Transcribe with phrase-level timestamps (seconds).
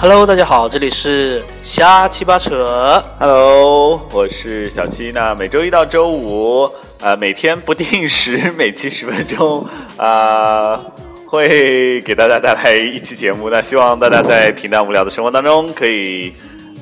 [0.00, 3.02] Hello，大家好，这里是瞎七八扯。
[3.18, 5.10] Hello，我是小七。
[5.10, 6.70] 那每周一到周五，
[7.00, 9.66] 呃，每天不定时， 每期十分钟，
[9.96, 10.80] 啊、
[11.26, 13.50] 会给大家带来一期节目。
[13.50, 16.32] 那希望大家在平淡无聊的生活当中，可以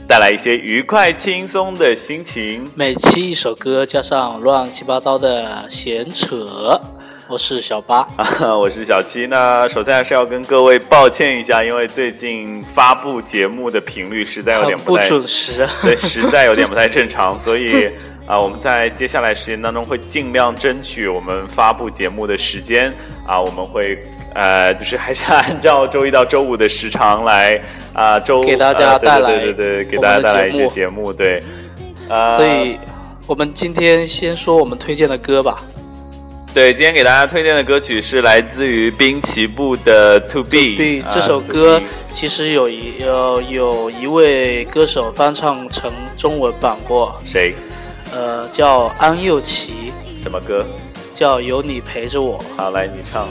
[0.06, 2.70] 带来一些愉快轻松的心情。
[2.74, 6.78] 每期一首歌，加上乱七八糟的闲扯。
[7.28, 8.24] 我是小八，啊，
[8.56, 9.26] 我是小七。
[9.26, 15.66] 那首先还是要跟各位抱歉一下，因为最近发布节目的频率实在有点不点太准时。
[15.82, 17.90] 对， 实在有点不太正常，所以
[18.26, 22.92] 啊、我们在接下来时间当中会尽量争取我们发布节目的时间
[23.26, 23.98] 啊、我们会
[24.34, 27.60] 呃，就是还是按照周一到周五的时长来
[27.92, 31.42] 啊、周给大家带来对对对对，给大家带来一些节目，对，
[32.08, 32.78] 呃，所以，
[33.26, 35.60] 我们今天先说我们推荐的歌吧。
[36.56, 41.78] 对，今天给大家推荐的歌曲是来自于滨崎步的《To Be》啊对这首歌
[42.10, 47.54] 其实有一有有一位歌手翻唱成中文版过，谁？
[48.10, 50.64] 呃，叫安又琪，什么歌？
[51.12, 52.42] 叫有你陪着我。
[52.56, 53.28] 好，来你唱。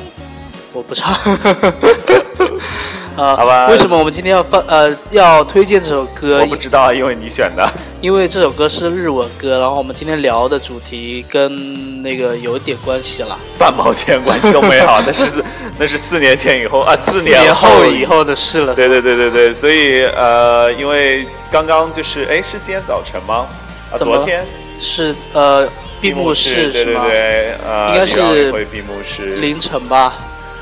[0.72, 1.12] 我不唱。
[3.16, 6.46] 啊，好吧为什么我们今天要放呃要推荐这首歌我？
[6.48, 7.68] 不知道啊，因为你选的。
[8.02, 13.38] 因为这首歌是日文歌，然后我们今天聊的主题跟那个有点关系了。
[13.58, 15.44] 半毛钱关系都没有，那是
[15.80, 18.76] 那是四年前以后啊， 四年后后以后的事了。
[18.76, 23.48] 对对对对对，所以呃，因为刚刚就是哎，是今天早晨吗？
[23.92, 24.46] 啊，昨天
[24.78, 25.68] 是呃
[26.02, 27.06] 闭幕式，是吗？
[27.08, 29.38] 对，呃，应该是闭幕式。
[29.38, 30.14] 凌晨吧。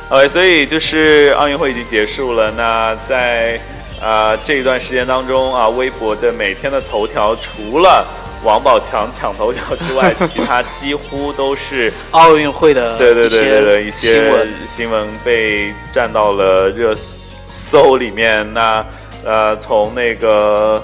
[0.09, 2.51] OK，所以就是奥运会已经结束了。
[2.51, 3.59] 那在
[4.01, 8.05] 啊这一段时间当中啊，微博的每天的头条除了
[8.43, 16.93] 王宝强抢头条之外，其他几乎都是奥运会的对对一对对对，一些些新闻，新闻被占到了热
[17.49, 18.45] 搜里面。
[18.53, 18.85] 那
[19.25, 20.83] 呃，从那个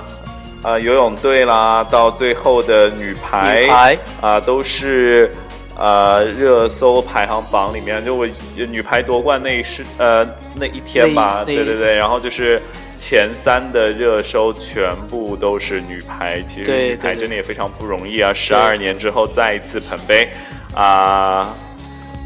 [0.64, 5.36] 呃游泳队啦，到最后的女排女排啊、都是
[5.80, 8.04] 呃热搜排行榜里面。
[8.06, 12.62] 就我女排夺冠那一是呃那一天吧，对对对，然后就是。
[13.02, 18.34] 前三的热搜全部都是女排，其实女排真的也非常不容易啊！
[18.34, 20.30] 十二年之后再一次捧杯，
[20.76, 21.56] 啊、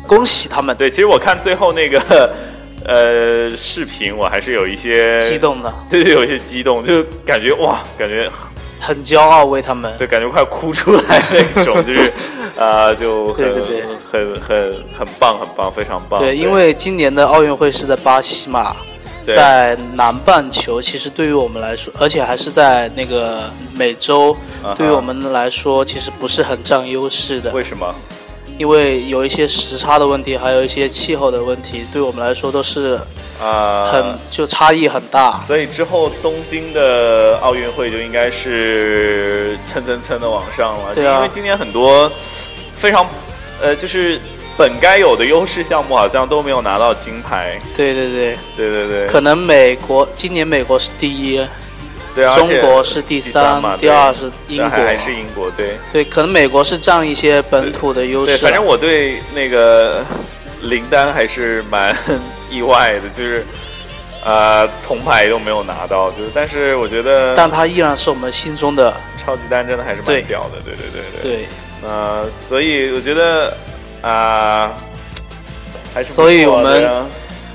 [0.08, 2.34] 恭喜他们，对，其实我看最后那个
[2.86, 8.28] 呃视频，我还是有一些激，动的，对对，有一些激动，就感觉哇，感觉
[8.82, 9.94] 很骄傲为他们。
[10.00, 11.24] 对，感觉快哭出来
[11.56, 12.12] 那种，就是
[12.64, 16.22] 呃，就很对对对很很很棒，很棒，非常棒。
[16.22, 18.76] 对，因为今年的奥运会是在巴西嘛，
[19.28, 27.94] 在南半球，其实对于我们来说，而且还是在那个美洲啊对于我们来说，其实不是很占优势的，为什么？
[28.58, 33.00] 因为有一些时差的问题，还有一些气候的问题，对我们来说都是
[33.42, 35.44] 啊、很、就差异很大。
[35.48, 42.10] 所以之后东京的奥运会就应该是蹭蹭蹭的往上了，对啊因为今年很多
[42.84, 43.08] 非常
[43.62, 44.20] 呃，就是
[44.58, 47.58] 本该有的优势项目好像都没有拿到金牌。
[47.78, 51.40] 对对对，对对对，可能美国今年美国是第一，
[52.14, 55.78] 对啊，中国是第三，嘛，第二是英国，还还是英国，对。
[55.94, 58.40] 对，可能美国是占一些本土的优，势啊。
[58.42, 60.04] 反正我对那个
[60.64, 61.96] 林丹还是蛮
[62.52, 63.46] 意外的，就是
[64.26, 68.94] 呃铜牌都没有拿到，就是但是我觉得但他依然是我们心中的
[69.24, 71.48] 超级丹真的还是蛮屌的，对对对对，对。
[71.84, 73.56] 呃，所以我觉得
[74.02, 74.72] 啊、
[75.94, 77.06] 还是所以我们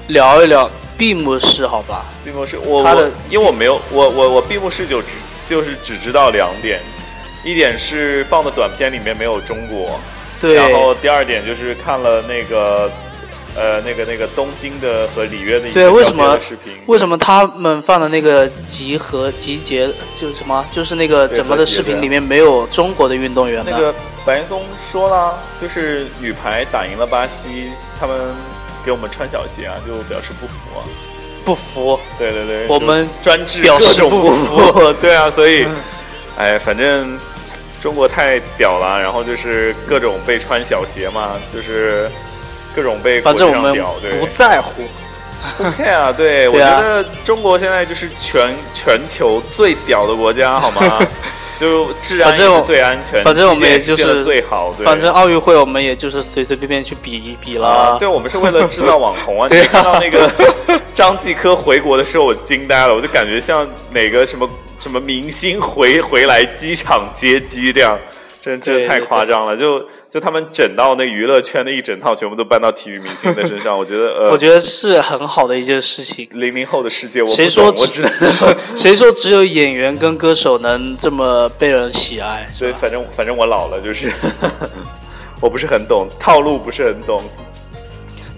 [0.06, 2.06] 聊一聊闭幕式，好吧？
[2.24, 5.08] 闭幕式，我他的我因为我没有我我我闭幕式就只
[5.44, 6.80] 就是只知道两点，
[7.44, 10.00] 一点是放的短片里面没有中国，
[10.40, 12.90] 对，然后第二点就是看了那个
[13.58, 20.64] 呃那个那个东京的和里约的对为什么视频，为什么他们放的那个集合集结就是什么？
[20.70, 23.70] 就是那个整个的视频里面没有中国的运动员呢？
[23.72, 23.94] 那个
[24.24, 24.62] 白岩松
[24.92, 28.34] 说了，就是女排打赢了巴西，他们
[28.84, 30.84] 给我们穿小鞋啊，就表示不服啊。
[31.44, 35.76] 不服，对对对，我们专制表示各种不不服， 对啊，所以嗯，
[36.36, 37.18] 哎，反正
[37.80, 42.10] 中国太屌了，然后就是各种被穿小鞋嘛，就是
[42.74, 43.74] 各种被反正我们
[44.20, 44.82] 不在乎。
[45.60, 50.98] OK 啊，对，对啊我觉得中国现在就是全全球最屌的国家，好吗？
[51.60, 57.60] 就治安是最安全，反正我们也就是最好，对反正奥运会我们也就是随随便便去比一比啊，
[57.94, 57.96] 了。
[57.98, 59.48] 对，我们是为了制造网红啊！
[59.48, 60.30] 对啊你看到那个
[60.94, 64.48] 张继科回国的时候，我惊呆了，我就感觉像哪个什么
[64.78, 67.98] 什么明星回回来机场接机这样，
[68.40, 69.56] 真真的太夸张了。
[69.56, 73.76] 就就他们整到那娱乐圈的一整套，全部都搬到体育明星的身上。
[73.76, 76.26] 我觉得，呃，我觉得是很好的一件事情。
[76.32, 78.10] 零零后的世界，我谁说我只能
[78.74, 82.48] 谁说只有演员跟歌手能这么被人喜爱？
[82.50, 84.10] 所以反正反正我老了，就是
[85.40, 87.22] 我不是很懂套路，不是很懂。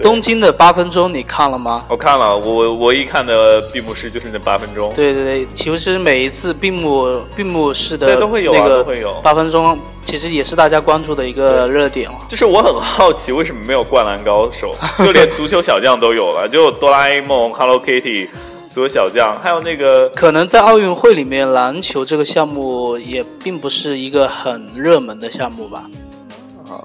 [0.03, 1.85] 东京的八分钟你看了吗？
[1.89, 4.93] 我看了，我我一看的闭幕式就是那八分钟。
[4.95, 8.85] 对对对，其实每一次闭幕闭幕式的都会有那个
[9.23, 12.19] 八分钟，其实也是大家关注的一个热点了。
[12.29, 14.75] 就是我很好奇，为什么没有灌篮高手？
[15.05, 18.29] 就连足球小将都有了，就哆啦 A 梦、Hello Kitty、
[18.75, 25.85] 足球小将，还有那个可能在奥运会里面，篮球这个项目也并不是一个很热门的项目吧。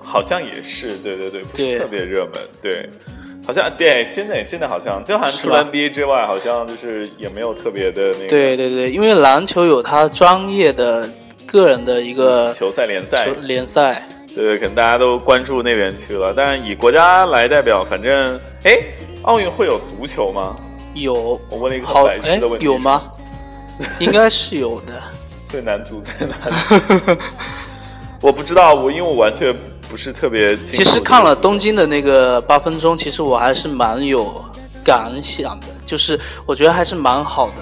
[0.04, 2.90] 好像也是，对对对，不是特别热门，对，
[3.46, 8.28] 好像对，真的真的好像，就好像除了 NBA 之外，好像就是也没有特别的那个。
[8.28, 11.10] 对对对，因为篮球有它专业的
[11.46, 16.34] 个人的一个球赛联赛联赛，对，可能大家都关注那边去了。
[16.36, 18.78] 但是以国家来代表，反正哎，
[19.24, 20.56] 奥运会有足球吗？
[20.94, 23.04] 有，我问了一个好白痴的问题，有吗？
[24.00, 25.02] 应该是有的。
[25.50, 27.18] 最难足在哪里？
[28.22, 29.56] 我不知道，我因为我完全。
[29.90, 30.56] 不是特别。
[30.58, 34.44] 其实看了东京的那个八分钟，其实我还是蛮有
[34.84, 37.54] 感想的，就是我觉得还是蛮好的。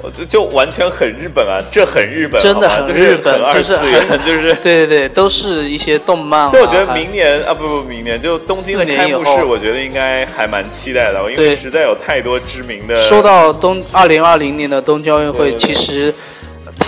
[0.00, 3.76] 我就完全很日本啊，这很日本，真的很日本，就是
[4.24, 6.48] 就是对对对，都是一些动漫。
[6.52, 12.96] 对，我觉得明年啊，不不，明年就东京的开幕式，我觉得应该还蛮期待的，因为实在有太多知名的。
[12.96, 16.14] 说到东二零二零年的东京奥运会，其实。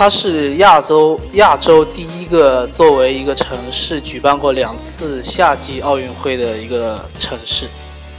[0.01, 7.67] 它是亚洲亚洲第一个作为一个城市举办过两次夏季奥运会的一个城市，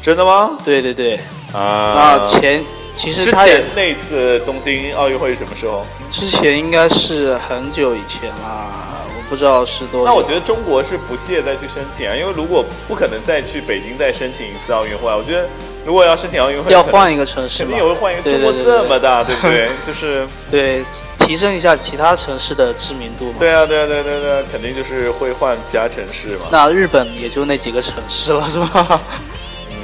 [0.00, 0.56] 真的吗？
[0.64, 1.18] 对对对
[1.52, 2.20] 啊！
[2.20, 2.62] 那前
[2.94, 5.84] 其实它也那次东京奥运会什么时候？
[6.08, 10.04] 之前应该是很久以前啦，我不知道是多。
[10.04, 15.48] 那我觉得中国是不屑再去申请啊，因为如果不可能再去北京再申请一次奥运会，我觉得。
[15.84, 18.22] 如果要申请奥运会，要换一个城市，肯定也会换一个。
[18.22, 19.68] 中国这么大，对不对？
[19.84, 20.84] 就是对
[21.32, 23.36] 提升一下其他城市的知名度嘛。
[23.38, 26.44] 对啊，对啊，对啊，对啊，肯定就是会换其他城市嘛。
[26.50, 29.00] 那日本也就那几个城市了，是吧？
[29.70, 29.74] 嗯，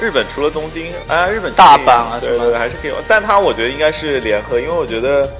[0.00, 2.90] 日本除了东京，啊，日本大阪啊，对对，还是可以。
[3.06, 5.32] 但它我觉得应该是联合，因为我觉得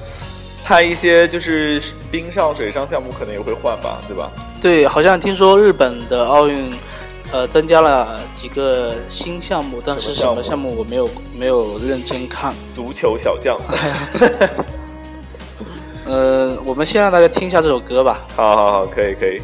[0.63, 4.31] 它一些就是冰上、水上项目可能也会换吧，对吧？
[4.61, 6.73] 对，好像听说日本的奥运。
[7.31, 12.53] 呃，增加了几个新项目，但是什么项目我没有没有认真看。
[12.75, 13.57] 足球小将。
[16.05, 18.23] 呃，我们先让大家听一下这首歌吧。
[18.35, 19.41] 好好好，可以可以。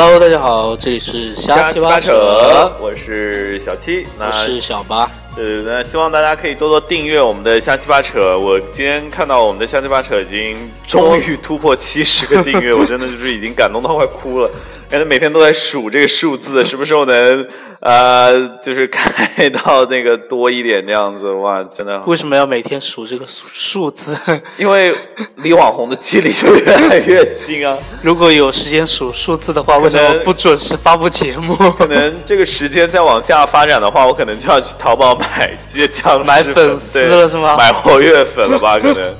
[0.00, 5.10] Hello，大家好，这里是瞎七八扯，我是小七，我是小八。
[5.36, 8.38] 呃，那希望大家可以多多订阅我们的瞎七八扯。
[8.38, 14.48] 我今天看到我们的瞎七八扯已经终于突破七十个订阅，我真的就是已经感动到快哭了，
[14.90, 17.46] 感觉每天都在数这个数字，什么时候能。
[17.80, 21.96] 呃，就是开到那个多一点这样子，哇，真的。
[22.06, 24.18] 为什么要每天数这个数数字？
[24.56, 24.92] 因为
[25.36, 27.78] 离网红的距离就越来越近啊。
[28.02, 31.54] 如果有时间数数字的话，为什么不准时发布节目？
[31.78, 37.56] 可能这个时间再往下发展的话，我可能就要去淘宝买接枪买粉丝了是吗？
[37.56, 38.76] 买活跃粉了吧？
[38.76, 39.14] 可能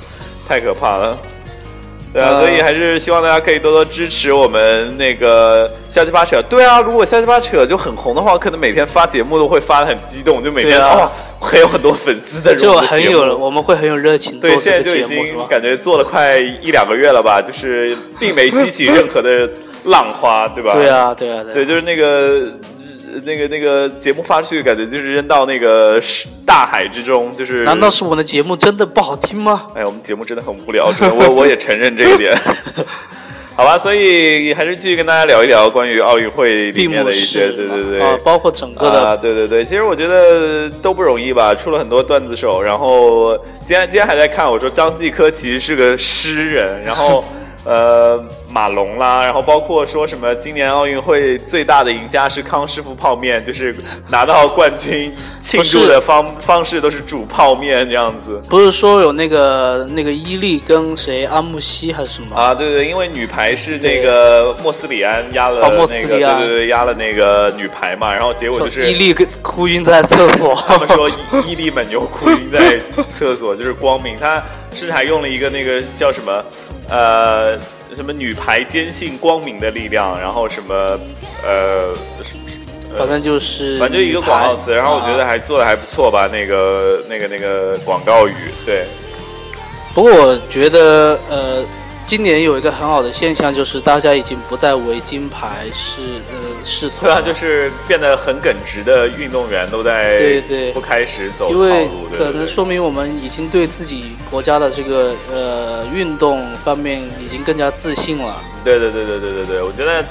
[0.45, 1.17] 太可怕了。
[2.11, 6.41] 对啊，所以还是希望大家可以多多支持我们那个瞎鸡巴扯。
[6.49, 12.53] 对啊，如果瞎鸡巴扯就很红的话，可能每天发节目都会发的很激动，就每天哦，会有很多粉丝的。
[12.57, 14.39] 就很有，我们会很有热情。
[14.39, 19.49] 对，现在就已经感觉做了快一两个月了吧，就是并没激起任何的
[19.83, 20.73] 浪花，对吧？
[20.79, 22.43] 对啊，对啊，对，就是那个。
[23.23, 26.01] 那个那个节目发出去，感觉就是扔到那个
[26.45, 27.63] 大海之中，就是。
[27.63, 29.67] 难道是我们的节目真的不好听吗？
[29.75, 32.35] 哎，我们节目真的很无聊，我我也承认这一点。
[33.55, 39.65] 好吧，所以还是继续跟大家聊一聊关于奥运会里面的一些，对对对，啊，包括整个的，对对对。
[39.65, 42.61] 其实我觉得都不容易吧，出了很多段子手。
[42.61, 47.23] 然后今天今天还在看，我说张继科其实是个诗人，然后。
[47.65, 48.17] 呃，
[48.51, 53.75] 马龙啦，然后包括说什么今年奥运会最大的赢家是康师傅泡面，就是
[54.09, 58.41] 拿到冠军庆祝的方方式都是煮泡面这样子。
[58.49, 62.55] 不是说有那个那个伊利跟谁阿木西还是什么啊？
[62.55, 65.69] 对对，因为女排是那个莫斯里安压了那
[66.07, 70.55] 个，对对对，压了那个女排嘛，然后结果就是伊利哭晕在厕所。
[70.67, 71.09] 他们说
[71.45, 72.79] 伊利蒙牛哭晕在
[73.09, 74.41] 厕所，就是光明，他
[74.73, 76.43] 甚至还用了一个那个叫什么？
[76.89, 77.55] 呃，
[77.95, 80.99] 什么女排坚信光明的力量，然后什么
[81.43, 81.93] 呃，
[82.97, 88.85] 反正就是反正一个广告词，然后我觉得还做的还不错吧，那个那个那个广告语，对。
[89.93, 91.65] 不过我觉得呃。
[92.05, 97.07] 今年有一个很好的现象，就是大家已经不再为金牌是呃是从。
[97.07, 101.87] 对啊，就是变得很耿直的运动员都在对对不开始走因为
[102.17, 108.41] 可能说明我们已经对自己国家的这个呃运动方面已经更加自信了。
[108.63, 110.03] 对对对对对对对，我觉得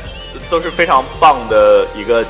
[0.50, 2.24] 都是非常棒的一个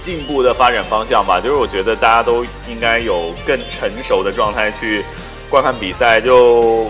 [0.00, 1.40] 进步的发展方向吧。
[1.40, 5.04] 就是我觉得大家都应该有更成熟的状态去
[5.48, 6.88] 观看比赛，就。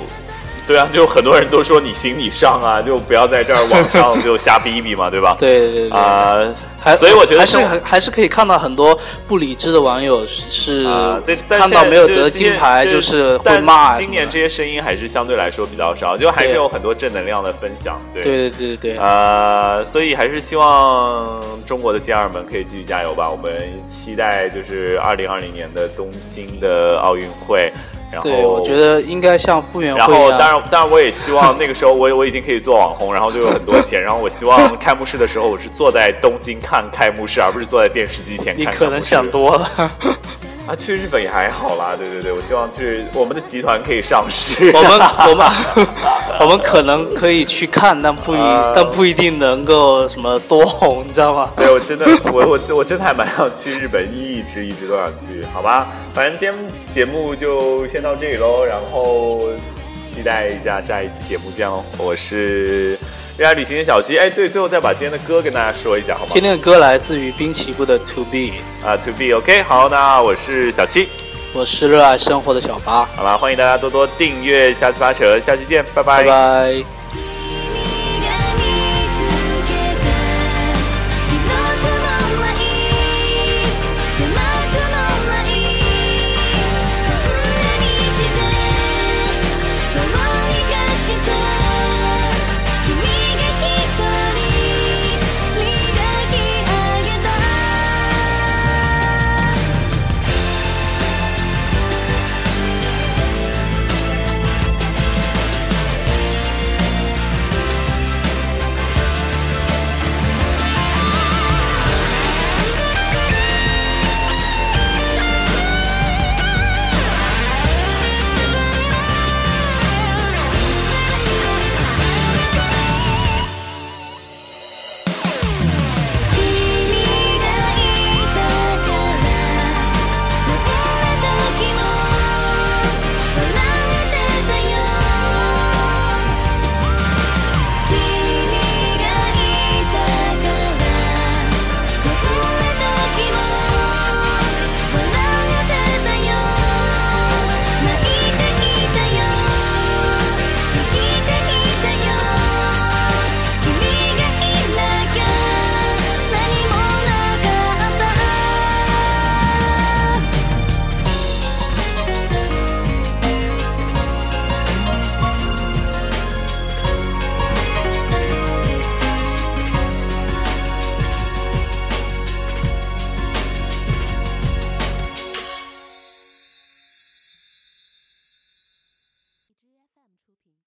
[0.67, 5.37] 对啊，就很多人都说你行你上啊，就不要在这儿网上 就瞎逼逼嘛，对吧？
[5.39, 10.85] 对对对啊，还所以我觉得还是还还是可以看到很多不理智的网友是
[11.49, 13.99] 看到没有得金牌就是会骂。
[13.99, 18.01] 今年这些声音还是相对来说比较少，就还是有很多正能量的分享。
[18.15, 23.29] 对对对对对啊，所以还是希望中国的健儿们可以继续加油吧。
[23.31, 23.53] 我们
[23.87, 27.73] 期待就是二零二零年的东京的奥运会。
[28.23, 34.01] 对，我觉得应该像傅园慧然后，当然，当然，我也希望那个时候，我我已经可以做网红，然后就有很多钱。
[34.03, 38.61] 然后，我希望开幕式的时候，我是坐在东京看开幕式，而不是坐在电视机前看。
[38.61, 39.91] 你可能想多了。
[40.67, 44.73] 啊，去日本也还好啦，对对对，我希望去我们的集团可以上市。
[44.75, 44.91] 我们
[45.29, 45.47] 我们
[46.41, 48.39] 我们可能可以去看，但不一
[48.75, 51.51] 但不一定能够什么多红，你知道吗？
[51.57, 55.89] 对，我真的我我我真的还蛮想去日本，一直一直都想去，好吧？
[56.15, 56.59] 反正今天
[56.93, 59.43] 节目就先到这里喽，然后
[60.09, 62.99] 期待一下下一期节目见喽，我是。
[63.37, 66.31] 热爱旅行的小七，哎，对，最后再把今天的歌跟大家说一下，好吗？
[66.33, 68.39] 今天的歌来自于滨崎步的《To Be》
[68.87, 71.09] 啊，《To Be》OK，好，那我是小七，
[71.53, 76.03] 我是热爱生活的小八，好了，欢迎大家多多订阅，下期发车，下期见，拜。
[76.03, 76.94] 拜拜。